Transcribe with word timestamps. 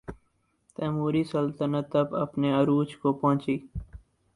تیموری 0.75 1.23
سلطنت 1.23 1.85
تب 1.91 2.15
اپنے 2.15 2.53
عروج 2.53 2.95
کو 2.97 3.13
پہنچی۔ 3.13 3.57